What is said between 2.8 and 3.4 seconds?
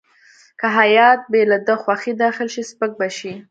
به شي.